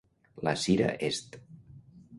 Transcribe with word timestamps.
La 0.45 0.53
Sira 0.61 0.95
est 1.07 1.39